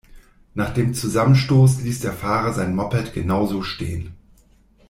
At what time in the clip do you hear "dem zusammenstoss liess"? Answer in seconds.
0.73-1.99